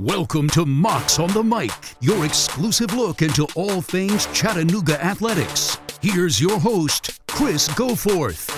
[0.00, 5.76] Welcome to Mocs on the Mic, your exclusive look into all things Chattanooga athletics.
[6.00, 8.48] Here's your host, Chris Goforth.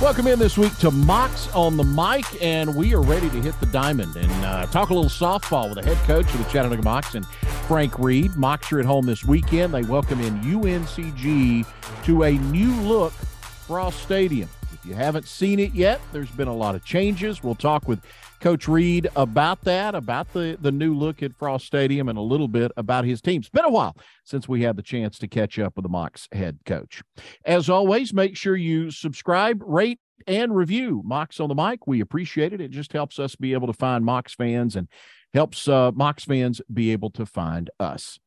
[0.00, 3.58] Welcome in this week to Mocs on the Mic, and we are ready to hit
[3.58, 6.84] the diamond and uh, talk a little softball with the head coach of the Chattanooga
[6.84, 7.26] Mocs and
[7.66, 8.30] Frank Reed.
[8.34, 9.74] Mocs are at home this weekend.
[9.74, 11.66] They welcome in UNCG
[12.04, 14.48] to a new look Frost Stadium.
[14.72, 17.42] If you haven't seen it yet, there's been a lot of changes.
[17.42, 18.00] We'll talk with
[18.44, 22.46] Coach Reed about that, about the, the new look at Frost Stadium, and a little
[22.46, 23.40] bit about his team.
[23.40, 26.30] It's been a while since we had the chance to catch up with the Mocs
[26.30, 27.02] head coach.
[27.46, 31.86] As always, make sure you subscribe, rate, and review Mocs on the Mic.
[31.86, 32.60] We appreciate it.
[32.60, 34.88] It just helps us be able to find Mocs fans and
[35.32, 38.18] helps uh, Mocs fans be able to find us.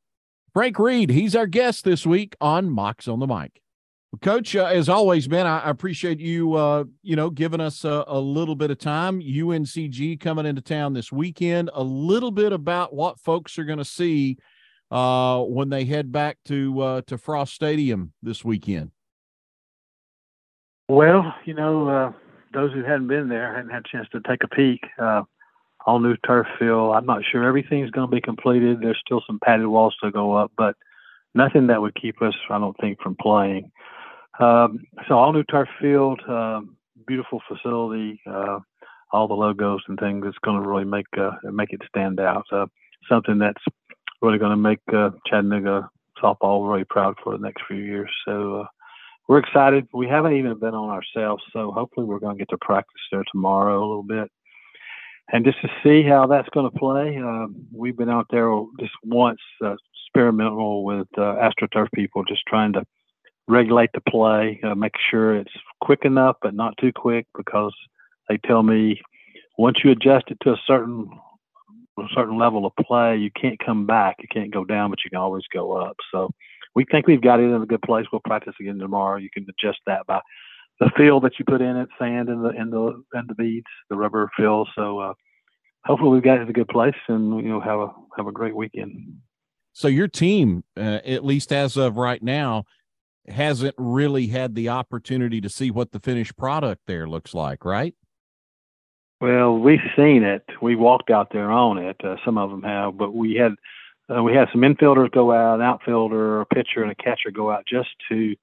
[0.52, 3.62] Frank Reed, he's our guest this week on Mocs on the Mic.
[4.22, 8.06] Coach, uh, as always, man, I, I appreciate you, uh, you know, giving us a,
[8.08, 9.20] a, little bit of time.
[9.22, 11.70] UNCG coming into town this weekend.
[11.74, 14.38] A little bit about what folks are going to see
[14.92, 18.92] uh, when they head back to uh, to Frost Stadium this weekend.
[20.88, 22.12] Well, you know, uh,
[22.54, 24.80] those who hadn't been there hadn't had a chance to take a peek.
[24.98, 25.24] Uh,
[25.86, 26.96] all new turf field.
[26.96, 28.80] I'm not sure everything's going to be completed.
[28.82, 30.76] There's still some padded walls to go up, but
[31.34, 33.72] nothing that would keep us, I don't think, from playing.
[34.40, 36.62] Um, so all new turf field, uh,
[37.08, 38.60] beautiful facility, uh,
[39.12, 40.26] all the logos and things.
[40.28, 42.46] It's going to really make uh, make it stand out.
[43.10, 43.64] Something that's
[44.22, 45.90] really going to make uh, Chattanooga
[46.22, 48.10] softball really proud for the next few years.
[48.26, 48.66] So uh,
[49.28, 49.88] we're excited.
[49.94, 53.24] We haven't even been on ourselves, so hopefully we're going to get to practice there
[53.32, 54.30] tomorrow a little bit.
[55.32, 58.50] And just to see how that's going to play, uh, we've been out there
[58.80, 62.84] just once, uh, experimental with AstroTurf people, just trying to
[63.48, 67.74] regulate the play, uh, make sure it's quick enough but not too quick because
[68.30, 69.02] they tell me
[69.58, 71.10] once you adjust it to a certain
[72.00, 74.18] a certain level of play, you can't come back.
[74.20, 75.96] You can't go down, but you can always go up.
[76.12, 76.30] So
[76.76, 78.06] we think we've got it in a good place.
[78.12, 79.18] We'll practice again tomorrow.
[79.18, 80.22] You can adjust that by
[80.80, 83.66] the fill that you put in it, sand and the and the and the beads,
[83.90, 84.68] the rubber fill.
[84.76, 85.14] So uh,
[85.86, 88.32] hopefully we've got it in a good place and you know have a have a
[88.32, 89.16] great weekend.
[89.74, 92.66] So your team, uh, at least as of right now,
[93.28, 97.94] hasn't really had the opportunity to see what the finished product there looks like, right?
[99.20, 100.44] Well, we've seen it.
[100.62, 101.98] We walked out there on it.
[102.04, 103.54] Uh, some of them have, but we had
[104.16, 107.52] uh, we had some infielders go out, an outfielder, a pitcher, and a catcher go
[107.52, 108.36] out just to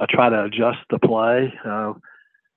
[0.00, 1.52] uh, try to adjust the play.
[1.64, 1.94] Uh,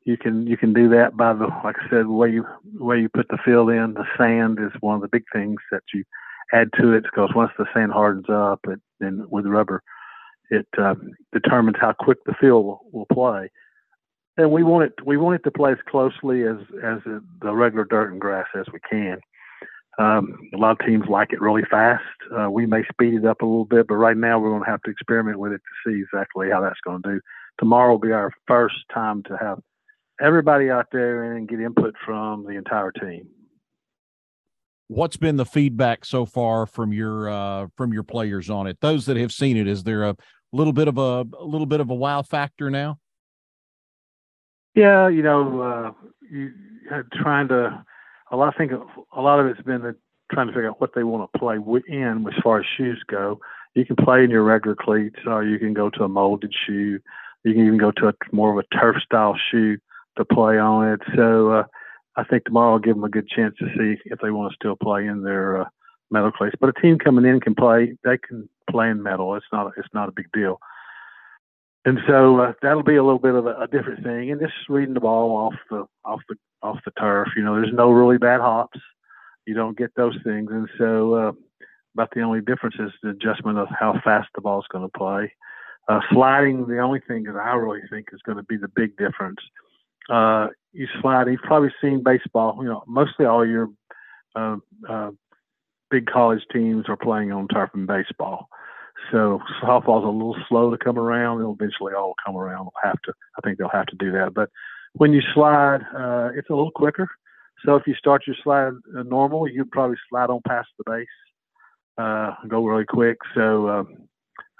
[0.06, 2.46] you can you can do that by the like I said, the way you
[2.76, 3.96] way you put the field in.
[3.96, 6.04] The sand is one of the big things that you
[6.54, 9.82] add to it because once the sand hardens up, it, then with rubber,
[10.50, 10.96] it uh,
[11.31, 13.50] determines how quick the field will, will, play.
[14.38, 17.00] And we want it we want it to play as closely as as
[17.42, 19.20] the regular dirt and grass as we can.
[20.00, 22.04] Um, a lot of teams like it really fast.
[22.36, 24.70] Uh, we may speed it up a little bit, but right now we're going to
[24.70, 27.22] have to experiment with it to see exactly how that's going to do.
[27.60, 29.60] Tomorrow will be our first time to have
[30.20, 33.28] everybody out there and get input from the entire team.
[34.94, 38.78] What's been the feedback so far from your uh, from your players on it?
[38.80, 40.16] Those that have seen it, is there a
[40.52, 43.00] little bit of a, a little bit of a wow factor now?
[44.76, 45.92] Yeah, you know, uh,
[46.30, 46.52] you
[47.14, 47.84] trying to.
[48.31, 49.96] A lot, I think a lot of it's been
[50.31, 53.40] trying to figure out what they want to play in as far as shoes go.
[53.74, 57.00] You can play in your regular cleats, or you can go to a molded shoe.
[57.44, 59.78] You can even go to a more of a turf style shoe
[60.18, 61.02] to play on it.
[61.16, 61.64] So uh,
[62.16, 64.56] I think tomorrow I'll give them a good chance to see if they want to
[64.56, 65.66] still play in their uh,
[66.12, 66.56] metal cleats.
[66.59, 69.35] But a team coming in can play; they can play in metal.
[69.35, 70.59] It's not it's not a big deal.
[71.85, 74.31] And so uh, that'll be a little bit of a, a different thing.
[74.31, 77.29] And just reading the ball off the off the off the turf.
[77.35, 78.80] You know, there's no really bad hops.
[79.45, 80.50] You don't get those things.
[80.51, 81.31] And so uh,
[81.94, 84.97] about the only difference is the adjustment of how fast the ball is going to
[84.97, 85.34] play.
[85.90, 88.95] Uh, sliding, the only thing that I really think is going to be the big
[88.95, 89.40] difference.
[90.09, 91.28] Uh, you slide.
[91.28, 92.58] You've probably seen baseball.
[92.62, 93.70] You know, mostly all your
[94.36, 94.58] uh,
[94.90, 95.12] uh,
[95.90, 98.50] big college teams are playing on turf in baseball.
[99.12, 101.40] So softball's a little slow to come around.
[101.40, 102.66] It'll eventually all come around.
[102.66, 103.14] They'll have to.
[103.38, 104.34] I think they'll have to do that.
[104.34, 104.50] But
[104.94, 107.08] when you slide, uh, it's a little quicker.
[107.66, 111.08] So if you start your slide uh, normal, you probably slide on past the base,
[111.98, 113.18] uh, go really quick.
[113.36, 113.98] So um,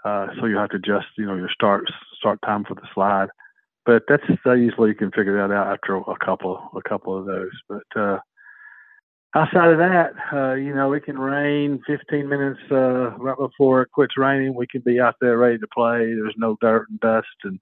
[0.06, 1.86] uh, so you have to adjust, you know, your start
[2.18, 3.30] start time for the slide
[3.86, 7.26] but that's uh, usually you can figure that out after a couple a couple of
[7.26, 7.52] those.
[7.68, 8.20] But uh,
[9.36, 13.92] outside of that, uh, you know, it can rain 15 minutes uh, right before it
[13.92, 14.56] quits raining.
[14.56, 16.00] We can be out there ready to play.
[16.00, 17.60] There's no dirt and dust, and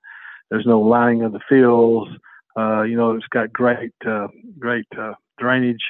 [0.49, 2.11] there's no lining of the fields.
[2.57, 4.27] Uh, you know, it's got great uh,
[4.59, 5.83] great uh, drainage.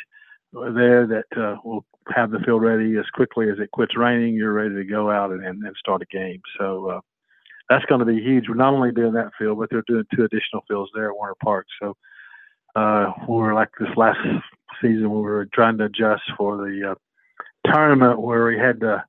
[0.53, 1.85] there that uh, will
[2.15, 4.35] have the field ready as quickly as it quits raining.
[4.35, 6.41] You're ready to go out and, and start a game.
[6.59, 6.99] So uh,
[7.71, 8.49] that's going to be huge.
[8.49, 11.35] We're not only doing that field, but they're doing two additional fields there at Warner
[11.41, 11.65] Park.
[11.81, 11.95] So
[12.75, 14.19] uh, we were like this last
[14.81, 19.05] season, we were trying to adjust for the uh, tournament where we had to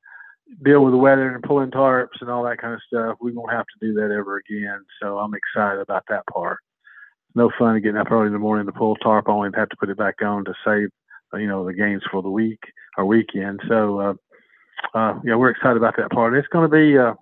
[0.64, 3.16] deal with the weather and pulling tarps and all that kind of stuff.
[3.20, 4.84] We won't have to do that ever again.
[5.00, 6.58] So I'm excited about that part.
[7.34, 9.76] No fun getting up early in the morning to pull tarp on and have to
[9.76, 10.90] put it back on to save,
[11.34, 12.60] you know, the games for the week
[12.96, 13.60] or weekend.
[13.66, 14.14] So, uh,
[14.94, 16.36] uh, yeah, we're excited about that part.
[16.36, 17.14] It's going to be uh,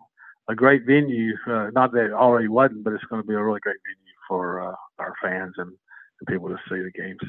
[0.51, 1.35] a great venue.
[1.47, 4.15] Uh, not that it already wasn't, but it's going to be a really great venue
[4.29, 7.21] for uh, our fans and, and people to see the games.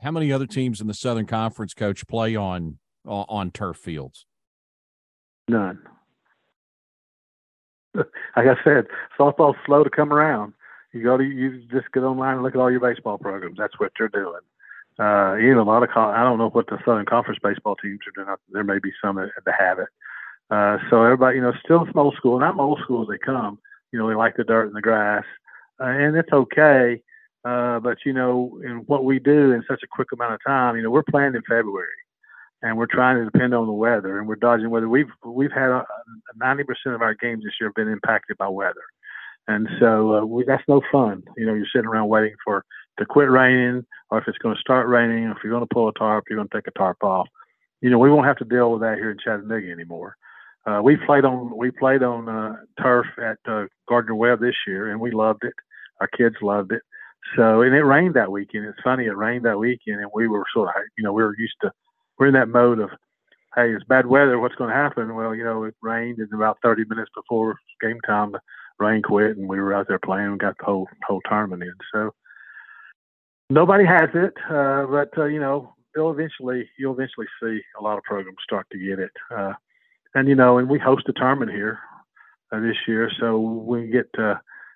[0.00, 4.26] How many other teams in the Southern Conference, Coach, play on on turf fields?
[5.48, 5.78] None.
[7.94, 8.06] like
[8.36, 8.86] I said,
[9.18, 10.54] softball's slow to come around.
[10.92, 13.56] You go to you just get online and look at all your baseball programs.
[13.58, 14.40] That's what you're doing.
[14.98, 18.24] Uh, even a lot of I don't know what the Southern Conference baseball teams are
[18.24, 18.36] doing.
[18.50, 19.88] There may be some that have it.
[20.52, 22.38] Uh, so everybody, you know, still some old school.
[22.38, 23.58] Not old school as they come.
[23.90, 25.24] You know, they like the dirt and the grass,
[25.80, 27.02] uh, and it's okay.
[27.44, 30.76] Uh, but you know, in what we do in such a quick amount of time,
[30.76, 31.86] you know, we're playing in February
[32.62, 34.88] and we're trying to depend on the weather, and we're dodging weather.
[34.88, 35.82] We've we've had
[36.36, 38.84] ninety percent of our games this year have been impacted by weather,
[39.48, 41.22] and so uh, we, that's no fun.
[41.36, 42.64] You know, you're sitting around waiting for
[42.98, 45.88] to quit raining, or if it's going to start raining, if you're going to pull
[45.88, 47.26] a tarp, you're going to take a tarp off.
[47.80, 50.16] You know, we won't have to deal with that here in Chattanooga anymore.
[50.64, 54.90] Uh, we played on we played on uh, turf at uh, Gardner Webb this year,
[54.90, 55.54] and we loved it.
[56.00, 56.82] Our kids loved it.
[57.36, 58.66] So, and it rained that weekend.
[58.66, 61.36] It's funny, it rained that weekend, and we were sort of, you know, we were
[61.38, 61.72] used to
[62.18, 62.90] we're in that mode of,
[63.56, 64.38] hey, it's bad weather.
[64.38, 65.14] What's going to happen?
[65.14, 68.40] Well, you know, it rained, and about 30 minutes before game time, the
[68.78, 71.74] rain quit, and we were out there playing and got the whole whole tournament in.
[71.92, 72.12] So
[73.50, 77.98] nobody has it, uh, but uh, you know, they'll eventually you'll eventually see a lot
[77.98, 79.12] of programs start to get it.
[79.34, 79.52] Uh,
[80.14, 81.78] and you know, and we host a tournament here
[82.52, 84.08] uh, this year, so we get.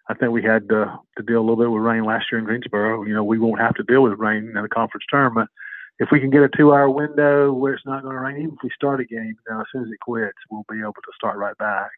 [0.09, 2.45] I think we had uh, to deal a little bit with rain last year in
[2.45, 3.03] Greensboro.
[3.03, 5.51] You know, we won't have to deal with rain in the conference tournament
[5.99, 8.55] if we can get a two hour window where it's not going to rain, even
[8.55, 11.13] if we start a game, now as soon as it quits, we'll be able to
[11.15, 11.91] start right back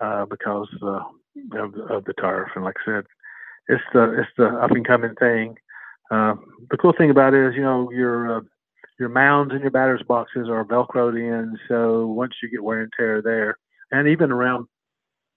[0.00, 1.00] uh, because uh,
[1.52, 2.48] of, of the turf.
[2.54, 3.04] And like I said,
[3.68, 5.56] it's the it's the up and coming thing.
[6.10, 6.34] Uh,
[6.70, 8.40] the cool thing about it is, you know, your uh,
[8.98, 12.92] your mounds and your batters boxes are velcroed in, so once you get wear and
[12.96, 13.58] tear there,
[13.90, 14.66] and even around,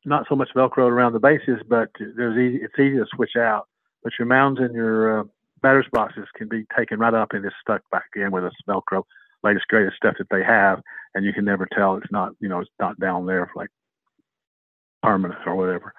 [0.05, 3.67] not so much velcroed around the bases, but there's easy, it's easy to switch out.
[4.03, 5.23] But your mounds and your uh,
[5.61, 9.03] batter's boxes can be taken right up and just stuck back in with a Velcro,
[9.43, 10.81] latest greatest stuff that they have,
[11.13, 13.69] and you can never tell it's not you know it's not down there like
[15.03, 15.93] permanent or whatever.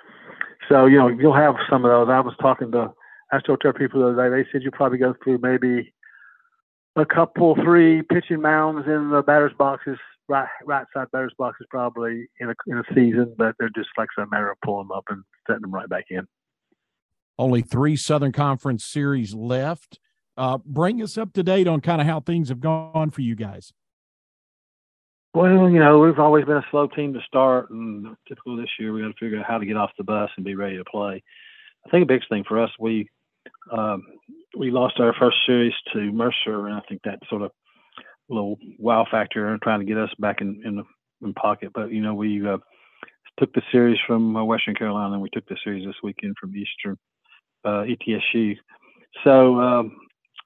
[0.68, 2.12] So you know you'll have some of those.
[2.12, 2.92] I was talking to
[3.32, 4.42] AstroTurf people the other day.
[4.42, 5.92] They said you probably go through maybe
[6.96, 9.98] a couple, three pitching mounds in the batter's boxes,
[10.28, 14.08] right right side batter's boxes probably in a in a season, but they're just like
[14.18, 16.26] a matter of pulling them up and setting them right back in.
[17.38, 19.98] Only three Southern Conference series left.
[20.36, 23.34] Uh, bring us up to date on kind of how things have gone for you
[23.34, 23.72] guys.
[25.34, 28.92] Well, you know, we've always been a slow team to start, and typical this year,
[28.92, 30.84] we got to figure out how to get off the bus and be ready to
[30.84, 31.22] play.
[31.86, 33.08] I think the biggest thing for us, we
[33.70, 34.04] um,
[34.56, 37.50] we lost our first series to Mercer, and I think that sort of
[38.28, 40.84] little wow factor in trying to get us back in in the
[41.22, 41.70] in pocket.
[41.74, 42.58] But you know, we uh,
[43.38, 46.54] took the series from uh, Western Carolina, and we took the series this weekend from
[46.56, 46.96] Eastern
[47.64, 48.56] uh, ETSU.
[49.24, 49.96] So um,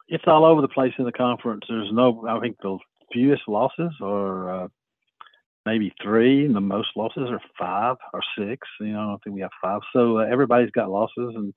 [0.09, 1.62] it's all over the place in the conference.
[1.69, 2.78] There's no, I think the
[3.12, 4.69] fewest losses are uh,
[5.64, 8.66] maybe three, and the most losses are five or six.
[8.80, 9.80] You know, I don't think we have five.
[9.92, 11.54] So uh, everybody's got losses, and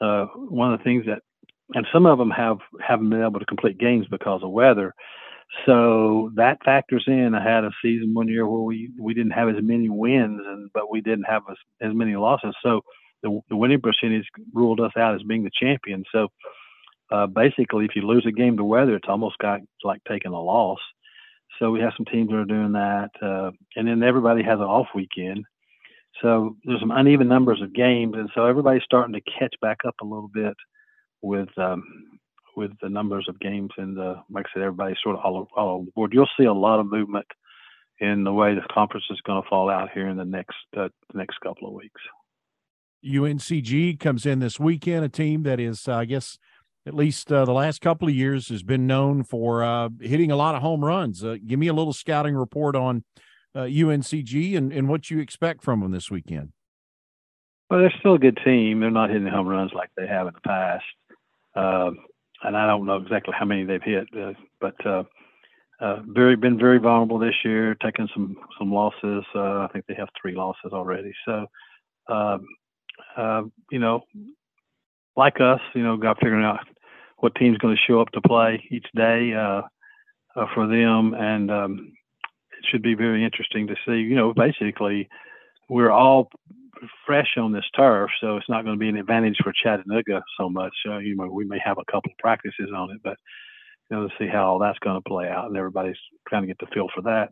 [0.00, 1.22] uh, one of the things that,
[1.74, 4.94] and some of them have haven't been able to complete games because of weather.
[5.66, 7.34] So that factors in.
[7.34, 10.70] I had a season one year where we we didn't have as many wins, and
[10.72, 12.54] but we didn't have as, as many losses.
[12.62, 12.80] So
[13.22, 16.04] the, the winning percentage ruled us out as being the champion.
[16.10, 16.28] So
[17.10, 20.40] uh, basically, if you lose a game to weather, it's almost got like taking a
[20.40, 20.80] loss.
[21.58, 24.64] So we have some teams that are doing that, uh, and then everybody has an
[24.64, 25.44] off weekend.
[26.22, 29.94] So there's some uneven numbers of games, and so everybody's starting to catch back up
[30.00, 30.54] a little bit
[31.22, 31.82] with um,
[32.56, 33.70] with the numbers of games.
[33.76, 36.12] And uh, like I said, everybody's sort of all, all over the board.
[36.12, 37.26] You'll see a lot of movement
[38.00, 40.88] in the way the conference is going to fall out here in the next uh,
[41.12, 42.00] the next couple of weeks.
[43.04, 46.38] UNCG comes in this weekend, a team that is, uh, I guess,
[46.86, 50.36] at least uh, the last couple of years has been known for uh, hitting a
[50.36, 51.24] lot of home runs.
[51.24, 53.02] Uh, give me a little scouting report on
[53.56, 56.52] UNCG and, and what you expect from them this weekend.
[57.68, 58.80] Well, they're still a good team.
[58.80, 60.84] They're not hitting home runs like they have in the past.
[61.54, 61.90] Uh,
[62.44, 65.04] and I don't know exactly how many they've hit, uh, but uh,
[65.80, 69.24] uh, very been very vulnerable this year, taking some some losses.
[69.34, 71.12] Uh, I think they have three losses already.
[71.24, 71.46] So,
[72.08, 72.46] um,
[73.16, 74.04] uh, you know,
[75.16, 76.60] like us, you know, got figuring out
[77.18, 79.62] what team's going to show up to play each day uh,
[80.36, 81.92] uh, for them, and um,
[82.58, 83.98] it should be very interesting to see.
[83.98, 85.08] You know, basically,
[85.68, 86.30] we're all
[87.06, 90.48] fresh on this turf, so it's not going to be an advantage for Chattanooga so
[90.48, 90.74] much.
[90.88, 93.16] Uh, you know, we may have a couple of practices on it, but
[93.90, 95.96] you know, see how all that's going to play out, and everybody's
[96.28, 97.30] trying to get the feel for that.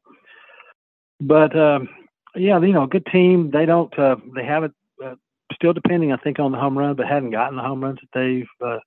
[1.21, 1.89] But um,
[2.35, 3.51] yeah, you know, good team.
[3.51, 3.97] They don't.
[3.99, 4.75] Uh, they haven't.
[5.05, 5.15] Uh,
[5.55, 8.19] still depending, I think, on the home run, but hadn't gotten the home runs that
[8.19, 8.79] they've uh,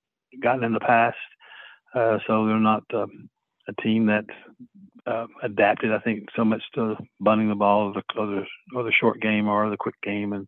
[0.42, 1.16] gotten in the past.
[1.94, 3.28] Uh, so they're not um,
[3.68, 4.24] a team that
[5.06, 8.42] uh, adapted, I think, so much to bunting the ball the, or the,
[8.74, 10.46] or the short game or the quick game, and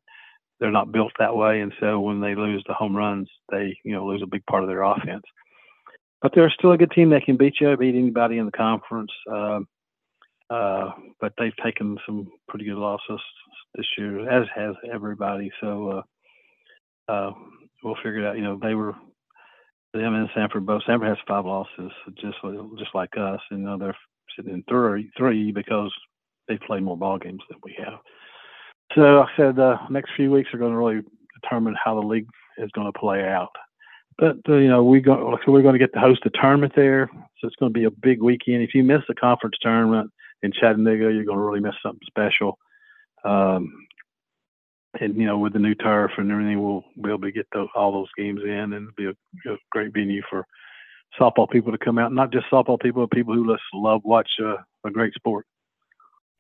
[0.58, 1.60] they're not built that way.
[1.60, 4.62] And so when they lose the home runs, they you know lose a big part
[4.62, 5.24] of their offense.
[6.22, 9.12] But they're still a good team that can beat you, beat anybody in the conference.
[9.30, 9.60] Uh,
[10.48, 13.20] uh, but they've taken some pretty good losses
[13.74, 15.50] this year, as has everybody.
[15.60, 16.02] So
[17.08, 17.30] uh, uh,
[17.82, 18.36] we'll figure it out.
[18.36, 18.94] You know, they were
[19.92, 20.82] them and Samford both.
[20.88, 22.36] Samford has five losses, just
[22.78, 23.96] just like us, and you know, they're
[24.36, 25.92] sitting in three three because
[26.48, 27.98] they play more ball games than we have.
[28.94, 31.02] So I said the uh, next few weeks are going to really
[31.42, 32.28] determine how the league
[32.58, 33.52] is going to play out.
[34.18, 36.72] But uh, you know we go so we're going to get to host a tournament
[36.76, 38.62] there, so it's going to be a big weekend.
[38.62, 40.10] If you miss the conference tournament
[40.42, 42.58] in Chattanooga, you're going to really miss something special.
[43.24, 43.86] Um,
[45.00, 47.92] and you know, with the new turf and everything, we'll be able to get all
[47.92, 50.46] those games in, and it'll be a, a, great venue for
[51.18, 52.12] softball people to come out.
[52.12, 55.46] Not just softball people, but people who just love watch uh, a great sport.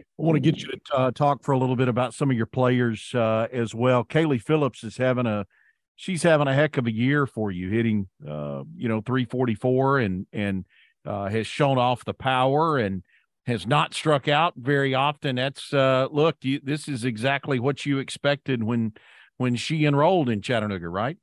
[0.00, 2.36] I want to get you to uh, talk for a little bit about some of
[2.36, 4.04] your players uh, as well.
[4.04, 5.46] Kaylee Phillips is having a
[5.94, 10.26] she's having a heck of a year for you, hitting uh, you know 344 and
[10.32, 10.64] and
[11.06, 13.02] uh, has shown off the power and
[13.46, 15.36] has not struck out very often.
[15.36, 18.92] That's uh, look, you, this is exactly what you expected when
[19.38, 21.18] when she enrolled in Chattanooga, right?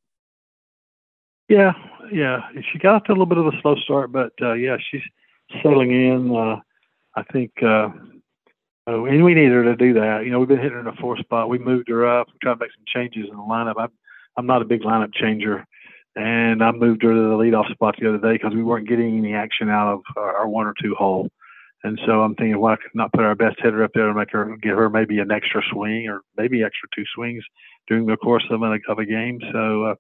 [1.50, 1.74] Yeah,
[2.12, 2.40] yeah.
[2.72, 5.02] She got off to a little bit of a slow start, but uh, yeah, she's
[5.62, 6.36] settling in.
[6.36, 6.60] Uh,
[7.16, 7.90] I think, uh,
[8.88, 10.22] uh, and we need her to do that.
[10.26, 11.50] You know, we've been hitting her in a four spot.
[11.50, 12.28] We moved her up.
[12.28, 13.76] We tried to make some changes in the lineup.
[13.78, 13.92] I'm,
[14.38, 15.66] I'm not a big lineup changer,
[16.16, 19.18] and I moved her to the leadoff spot the other day because we weren't getting
[19.18, 21.30] any action out of our, our one or two hole.
[21.84, 24.56] And so I'm thinking, why not put our best hitter up there and make her
[24.62, 27.44] give her maybe an extra swing or maybe extra two swings
[27.88, 29.40] during the course of a, of a game.
[29.52, 29.96] So uh,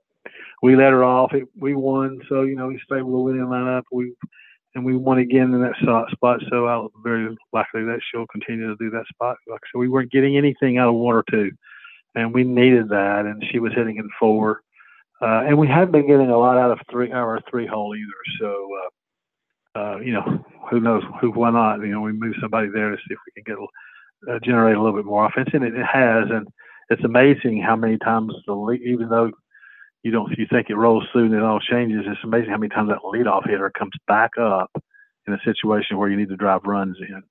[0.61, 1.33] we let her off.
[1.33, 3.83] It, we won, so you know we stayed with the winning lineup.
[3.91, 4.13] We
[4.75, 5.75] and we won again in that
[6.11, 6.41] spot.
[6.49, 9.37] So I'm very likely that she'll continue to do that spot.
[9.47, 11.51] Like I said, we weren't getting anything out of one or two,
[12.15, 13.25] and we needed that.
[13.25, 14.61] And she was hitting in four,
[15.21, 18.39] uh, and we hadn't been getting a lot out of three our three hole either.
[18.39, 18.69] So.
[18.85, 18.89] Uh,
[19.75, 21.79] uh, you know, who knows who why not?
[21.79, 24.81] You know, we move somebody there to see if we can get uh, generate a
[24.81, 26.25] little bit more offense, and it, it has.
[26.29, 26.47] And
[26.89, 29.31] it's amazing how many times the league, even though
[30.03, 32.69] you don't you think it rolls through and it all changes, it's amazing how many
[32.69, 34.71] times that leadoff hitter comes back up
[35.27, 37.23] in a situation where you need to drive runs in.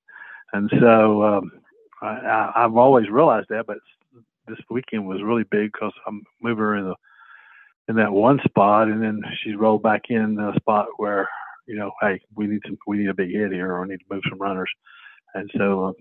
[0.55, 1.52] And so um,
[2.00, 3.79] I, I've always realized that, but
[4.49, 6.95] this weekend was really big because I'm moving her in the
[7.88, 11.29] in that one spot, and then she rolled back in the spot where
[11.67, 13.99] you know, hey, we need some, we need a big hit here, or we need
[13.99, 14.71] to move some runners,
[15.35, 15.95] and so um,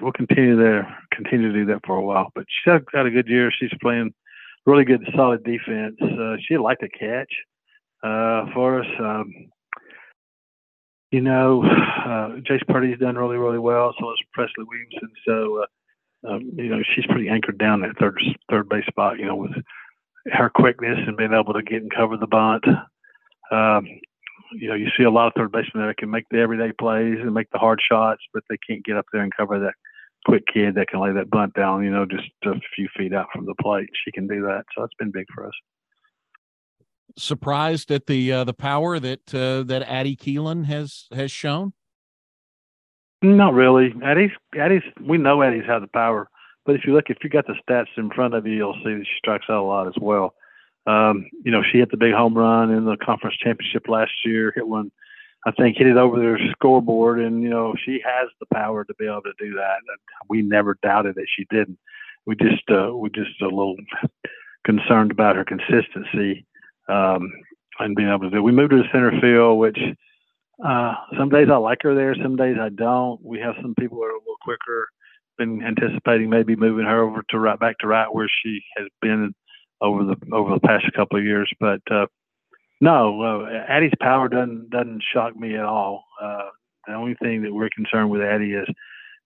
[0.00, 2.30] we'll continue there, continue to do that for a while.
[2.34, 3.50] But she's had a good year.
[3.50, 4.14] She's playing
[4.66, 5.96] really good, solid defense.
[6.00, 7.32] Uh, she'd like to catch
[8.02, 8.86] uh, for us.
[8.98, 9.32] Um,
[11.10, 13.94] you know, uh, Jace Purdy's done really, really well.
[13.98, 15.10] So has Presley Williamson.
[15.26, 18.18] So, uh, um, you know, she's pretty anchored down that third
[18.50, 19.18] third base spot.
[19.18, 19.52] You know, with
[20.26, 22.64] her quickness and being able to get and cover the bunt.
[23.50, 23.86] Um,
[24.52, 27.18] you know, you see a lot of third basemen that can make the everyday plays
[27.20, 29.74] and make the hard shots, but they can't get up there and cover that
[30.26, 33.26] quick kid that can lay that bunt down, you know, just a few feet out
[33.34, 33.88] from the plate.
[34.04, 34.64] She can do that.
[34.76, 35.52] So it's been big for us.
[37.16, 41.74] Surprised at the uh, the power that uh, that Addie Keelan has has shown?
[43.20, 43.94] Not really.
[44.02, 46.28] Addie's Addie's we know Addie's had the power,
[46.64, 48.94] but if you look if you got the stats in front of you, you'll see
[48.94, 50.34] that she strikes out a lot as well.
[50.86, 54.52] Um, you know, she hit the big home run in the conference championship last year.
[54.54, 54.90] Hit one,
[55.44, 58.94] I think, hit it over their scoreboard, and you know, she has the power to
[58.94, 59.78] be able to do that.
[60.28, 61.78] We never doubted that she didn't.
[62.26, 63.76] We just uh, we just a little
[64.64, 66.46] concerned about her consistency
[66.88, 67.32] um,
[67.80, 68.36] and being able to do.
[68.36, 68.42] It.
[68.42, 69.78] We moved her to center field, which
[70.64, 73.20] uh, some days I like her there, some days I don't.
[73.24, 74.88] We have some people that are a little quicker.
[75.38, 79.34] Been anticipating maybe moving her over to right back to right where she has been
[79.80, 81.50] over the over the past couple of years.
[81.58, 82.06] But uh,
[82.82, 86.04] No, uh, Addie's power doesn't doesn't shock me at all.
[86.20, 86.48] Uh,
[86.88, 88.66] the only thing that we're concerned with Addie is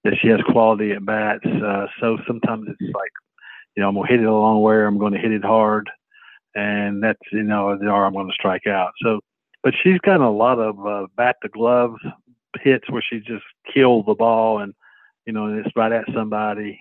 [0.04, 1.46] that she has quality at bats.
[1.46, 3.10] Uh, so sometimes it's like,
[3.74, 5.88] you know, I'm gonna hit it a long way, or I'm to hit it hard,
[6.54, 8.90] and that's you know, or I'm to strike out.
[9.02, 9.20] So,
[9.62, 11.94] but she's got a lot of uh, bat to glove
[12.60, 14.74] hits where she just killed the ball and
[15.24, 16.78] you know, and it's right at somebody.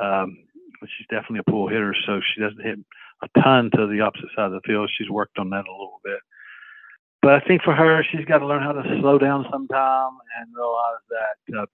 [0.00, 0.38] Um,
[0.80, 2.80] but she's definitely a pull hitter, so she doesn't hit
[3.22, 4.90] a ton to the opposite side of the field.
[4.96, 6.18] She's worked on that a little bit.
[7.22, 10.48] But I think for her, she's got to learn how to slow down sometime and
[10.54, 11.66] realize that uh,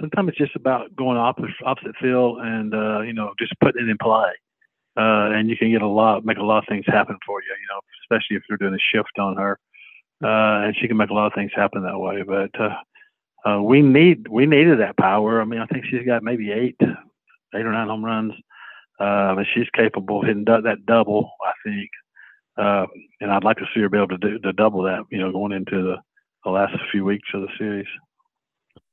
[0.00, 3.90] sometimes it's just about going opposite, opposite field and uh, you know just putting it
[3.90, 4.30] in play.
[4.96, 7.48] Uh, and you can get a lot, make a lot of things happen for you.
[7.48, 9.58] You know, especially if you're doing a shift on her,
[10.24, 12.22] uh, and she can make a lot of things happen that way.
[12.22, 15.40] But uh, uh, we need we needed that power.
[15.40, 18.32] I mean, I think she's got maybe eight, eight or nine home runs,
[19.00, 21.30] uh, but she's capable of hitting that double.
[21.44, 21.90] I think,
[22.56, 22.86] uh,
[23.20, 25.04] and I'd like to see her be able to do to double that.
[25.10, 25.96] You know, going into the,
[26.44, 27.86] the last few weeks of the series.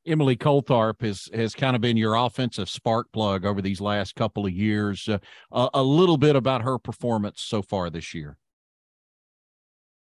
[0.07, 4.45] Emily Coltharp has has kind of been your offensive spark plug over these last couple
[4.45, 5.09] of years.
[5.09, 5.17] Uh,
[5.51, 8.37] a, a, little bit about her performance so far this year.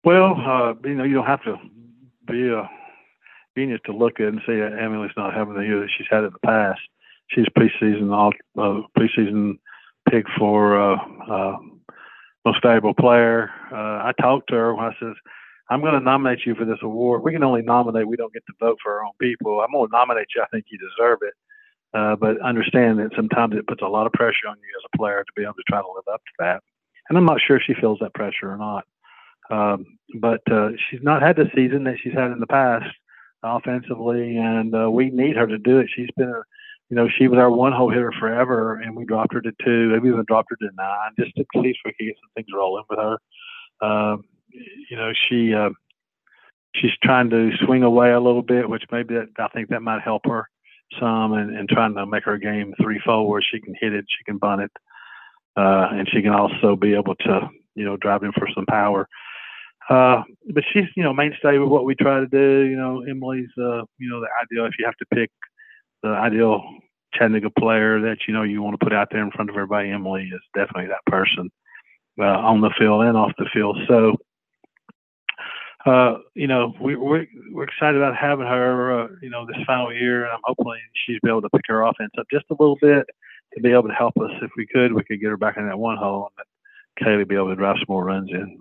[0.04, 1.56] Well, uh, you know, you don't have to
[2.26, 2.68] be a
[3.56, 6.24] genius to look at and see that Emily's not having the year that she's had
[6.24, 6.80] in the past.
[7.30, 9.58] She's preseason all uh, preseason
[10.10, 10.96] pick for uh,
[11.30, 11.56] uh,
[12.44, 13.50] most valuable player.
[13.72, 15.14] Uh, I talked to her I says,
[15.70, 17.22] "I'm going to nominate you for this award.
[17.22, 18.06] We can only nominate.
[18.06, 19.60] We don't get to vote for our own people.
[19.60, 20.42] I'm going to nominate you.
[20.42, 21.34] I think you deserve it."
[21.94, 24.96] Uh, but understand that sometimes it puts a lot of pressure on you as a
[24.98, 26.62] player to be able to try to live up to that.
[27.08, 28.84] And I'm not sure she feels that pressure or not.
[29.50, 29.86] Um,
[30.20, 32.92] but uh, she's not had the season that she's had in the past
[33.42, 35.88] offensively, and uh, we need her to do it.
[35.94, 36.42] She's been a
[36.88, 39.88] you know, she was our one hole hitter forever, and we dropped her to two.
[39.90, 42.48] Maybe even dropped her to nine, just to see if we could get some things
[42.54, 43.86] rolling with her.
[43.86, 44.24] Um,
[44.90, 45.70] you know, she uh,
[46.76, 50.02] she's trying to swing away a little bit, which maybe that, I think that might
[50.02, 50.48] help her
[51.00, 54.04] some, and, and trying to make her game three four where she can hit it,
[54.08, 54.70] she can bunt it,
[55.56, 59.08] uh, and she can also be able to you know drive in for some power.
[59.88, 60.22] Uh,
[60.52, 62.62] but she's, you know, mainstay with what we try to do.
[62.62, 65.30] You know, Emily's, uh, you know, the ideal if you have to pick
[66.06, 66.62] the ideal
[67.14, 69.90] Chattanooga player that you know you want to put out there in front of everybody,
[69.90, 71.50] Emily is definitely that person
[72.18, 73.78] uh, on the field and off the field.
[73.88, 74.16] So,
[75.86, 79.92] uh, you know, we, we're we're excited about having her, uh, you know, this final
[79.92, 82.78] year, and I'm hoping she's be able to pick her offense up just a little
[82.80, 83.06] bit
[83.54, 84.30] to be able to help us.
[84.42, 87.36] If we could, we could get her back in that one hole and Kaylee be
[87.36, 88.58] able to drive some more runs in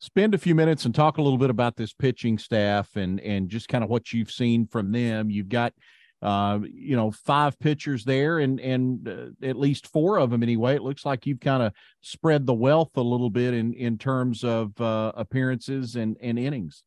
[0.00, 3.48] spend a few minutes and talk a little bit about this pitching staff and and
[3.48, 5.30] just kind of what you've seen from them.
[5.30, 5.72] You've got
[6.22, 10.74] uh, you know five pitchers there and and uh, at least four of them anyway.
[10.74, 14.44] It looks like you've kind of spread the wealth a little bit in in terms
[14.44, 16.82] of uh, appearances and and innings.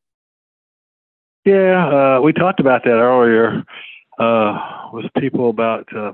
[1.46, 3.64] Yeah, uh, we talked about that earlier
[4.20, 6.14] uh, with people about uh,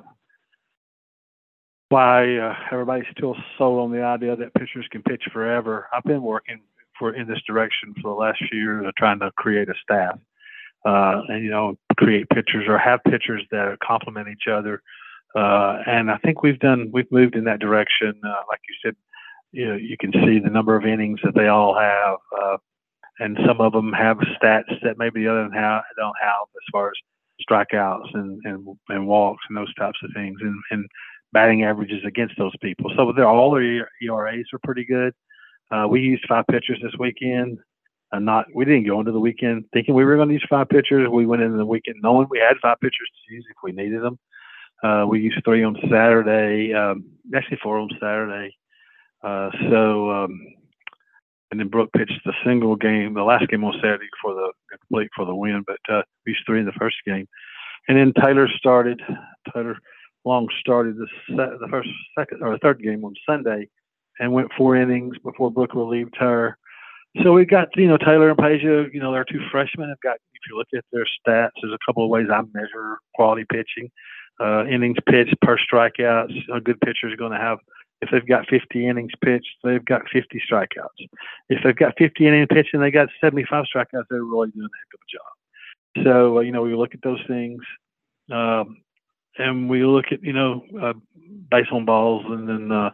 [1.90, 5.88] why uh, everybody's still sold on the idea that pitchers can pitch forever.
[5.94, 6.62] I've been working
[6.98, 10.18] for in this direction for the last few years of trying to create a staff
[10.86, 14.82] uh, and you know create pictures or have pictures that complement each other.
[15.36, 18.14] Uh, and I think we've done we've moved in that direction.
[18.24, 18.96] Uh, like you said,
[19.52, 22.58] you know you can see the number of innings that they all have, uh,
[23.20, 26.72] and some of them have stats that maybe the other don't have, don't have as
[26.72, 26.96] far as
[27.50, 30.86] strikeouts and, and and walks and those types of things, and, and
[31.34, 32.92] batting averages against those people.
[32.96, 35.14] So they're all their ERAs are pretty good.
[35.70, 37.60] Uh, we used five pitchers this weekend.
[38.12, 40.70] Uh, not we didn't go into the weekend thinking we were going to use five
[40.70, 41.10] pitchers.
[41.10, 44.02] We went into the weekend knowing we had five pitchers to use if we needed
[44.02, 44.18] them.
[44.84, 47.04] Uh, we used three on Saturday, um,
[47.36, 48.56] actually four on Saturday.
[49.24, 50.40] Uh, so, um,
[51.52, 55.10] and then Brooke pitched the single game, the last game on Saturday for the complete
[55.16, 57.28] for the win, but uh, we used three in the first game.
[57.88, 59.02] And then Taylor started.
[59.54, 59.78] Taylor
[60.26, 61.90] Long started the se- the first,
[62.20, 63.70] second, or third game on Sunday
[64.20, 66.58] and went four innings before Brooke relieved her.
[67.24, 70.18] So we got, you know, Taylor and Peja, you know, they're two freshmen have got,
[70.34, 73.90] if you look at their stats, there's a couple of ways I measure quality pitching.
[74.40, 76.34] Uh, innings pitched per strikeouts.
[76.54, 77.58] A good pitcher is going to have,
[78.02, 81.08] if they've got 50 innings pitched, they've got 50 strikeouts.
[81.50, 84.78] If they've got 50 innings pitched and they got 75 strikeouts, they're really doing a
[84.78, 86.06] heck of a job.
[86.06, 87.62] So, uh, you know, we look at those things.
[88.32, 88.78] Um,
[89.40, 90.94] and we look at, you know, uh,
[91.50, 92.92] base on balls and then, uh,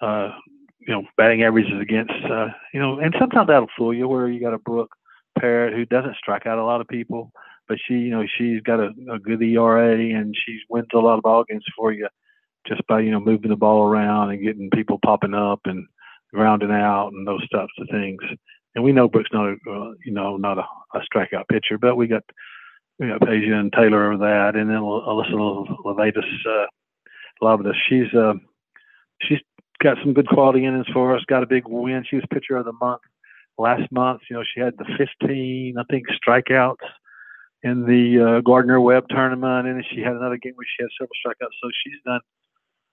[0.00, 0.32] uh,
[0.88, 4.40] you know, batting averages against, uh, you know, and sometimes that'll fool you where you
[4.40, 4.96] got a Brooke
[5.38, 7.30] Parrott who doesn't strike out a lot of people,
[7.68, 11.18] but she, you know, she's got a, a good ERA and she wins a lot
[11.18, 12.08] of ball games for you
[12.66, 15.86] just by, you know, moving the ball around and getting people popping up and
[16.32, 18.22] grounding out and those types of things.
[18.74, 21.96] and we know Brooks not a uh, you know not a, a strikeout pitcher, but
[21.96, 22.22] we got
[22.98, 26.66] we got Peja and Taylor over that, and then Alyssa Levatus, uh,
[27.42, 27.74] Lavadis.
[27.88, 28.34] She's uh,
[29.22, 29.38] she's
[29.82, 31.22] got some good quality innings for us.
[31.26, 32.04] Got a big win.
[32.08, 33.02] She was pitcher of the month
[33.58, 34.22] last month.
[34.30, 36.76] You know, she had the 15, I think, strikeouts
[37.62, 41.14] in the uh, Gardner Webb tournament, and she had another game where she had several
[41.24, 41.56] strikeouts.
[41.62, 42.20] So she's done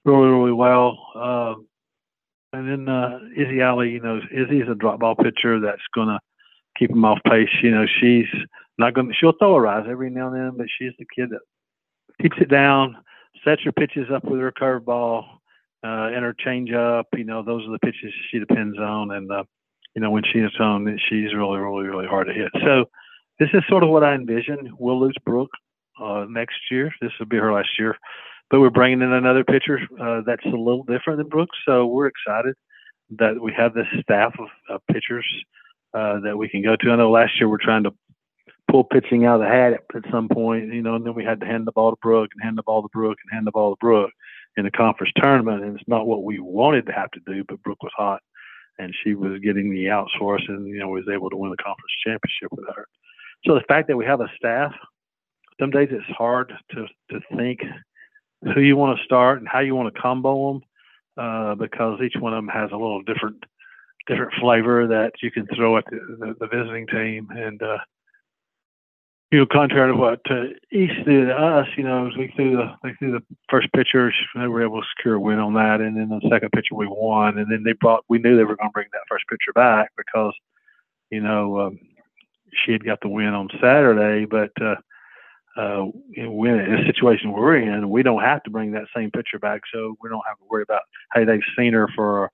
[0.06, 0.98] really, really well.
[1.16, 1.68] Um,
[2.54, 6.20] and then uh, Izzy Alley, you know, Izzy's a drop ball pitcher that's going to
[6.78, 7.50] keep him off pace.
[7.62, 8.28] You know, she's
[8.78, 11.30] not going to, she'll throw a rise every now and then, but she's the kid
[11.32, 11.42] that
[12.22, 12.98] keeps it down,
[13.44, 15.26] sets her pitches up with her curveball,
[15.86, 17.06] uh, and her changeup.
[17.16, 19.12] You know, those are the pitches she depends on.
[19.12, 19.44] And, uh,
[19.96, 22.52] you know, when she she's on, she's really, really, really hard to hit.
[22.64, 22.86] So
[23.40, 24.74] this is sort of what I envision.
[24.80, 25.52] We'll lose Brooke
[26.02, 26.94] uh, next year.
[27.02, 27.96] This will be her last year
[28.50, 31.58] but we're bringing in another pitcher uh, that's a little different than Brooks.
[31.66, 32.56] So we're excited
[33.18, 35.26] that we have this staff of, of pitchers
[35.94, 36.92] uh, that we can go to.
[36.92, 37.94] I know last year we're trying to
[38.70, 41.24] pull pitching out of the hat at, at some point, you know, and then we
[41.24, 43.48] had to hand the ball to Brooke and hand the ball to Brooke and hand
[43.48, 44.12] the ball to Brooke
[44.58, 45.64] in the conference tournament.
[45.64, 48.22] And it's not what we wanted to have to do, but Brooke was hot
[48.78, 51.52] and she was getting the outs for us and, you know, was able to win
[51.52, 52.88] the conference championship with her.
[53.46, 54.74] So the fact that we have a staff,
[55.60, 57.62] some days it's hard to, to think
[58.54, 60.62] who you want to start and how you want to combo them
[61.18, 63.44] uh, because each one of them has a little different
[64.08, 67.28] different flavor that you can throw at the, the, the visiting team.
[67.32, 67.78] And uh,
[69.36, 72.74] you know, contrary to what uh, East did to us, you know, we threw the
[72.84, 75.98] they threw the first pitcher, they were able to secure a win on that, and
[75.98, 78.70] then the second pitcher we won, and then they brought we knew they were going
[78.70, 80.34] to bring that first pitcher back because
[81.10, 81.80] you know um,
[82.64, 84.76] she had got the win on Saturday, but uh,
[85.60, 85.84] uh,
[86.16, 89.64] when in a situation we're in, we don't have to bring that same pitcher back,
[89.74, 92.32] so we don't have to worry about hey they've seen her for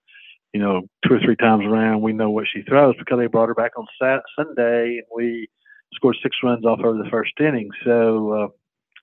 [0.53, 2.01] you know two or three times around.
[2.01, 5.49] We know what she throws because they brought her back on Sat- Sunday and we
[5.93, 7.69] scored six runs off her the first inning.
[7.83, 8.47] So uh,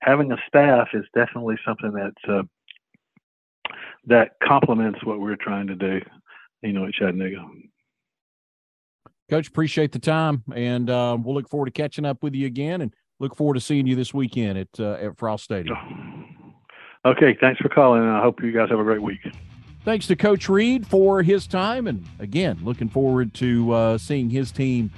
[0.01, 2.43] having a staff is definitely something that's uh,
[4.07, 6.01] that complements what we're trying to do.
[6.63, 7.45] You know, at Chattanooga.
[9.31, 12.81] Coach, appreciate the time, and uh, we'll look forward to catching up with you again.
[12.81, 15.77] And look forward to seeing you this weekend at uh, at Frost Stadium.
[17.05, 19.21] Okay, thanks for calling, and I hope you guys have a great week.
[19.85, 24.51] Thanks to Coach Reed for his time, and again, looking forward to uh, seeing his
[24.51, 24.91] team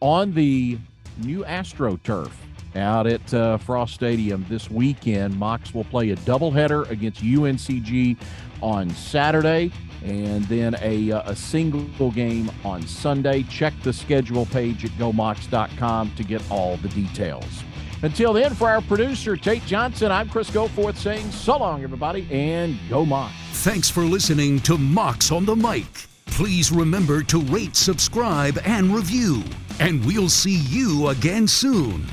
[0.00, 0.78] on the
[1.18, 2.32] new AstroTurf
[2.76, 5.34] out at uh, Frost Stadium this weekend.
[5.34, 8.16] Mocs will play a doubleheader against UNCG
[8.62, 9.70] on Saturday
[10.04, 13.42] and then a, uh, a single game on Sunday.
[13.44, 17.64] Check the schedule page at gomocs.com to get all the details.
[18.02, 22.78] Until then, for our producer, Tate Johnson, I'm Chris Goforth saying so long, everybody, and
[22.90, 23.30] go Mocs.
[23.52, 25.86] Thanks for listening to Mocs on the Mic.
[26.34, 29.44] Please remember to rate, subscribe, and review.
[29.78, 32.08] And we'll see you again soon.